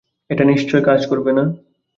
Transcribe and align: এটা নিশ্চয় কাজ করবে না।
এটা 0.29 0.43
নিশ্চয় 0.43 0.81
কাজ 0.85 1.01
করবে 1.07 1.31
না। 1.33 1.43